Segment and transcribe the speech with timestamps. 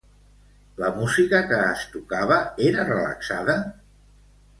[0.83, 3.59] La música que es tocava era relaxada?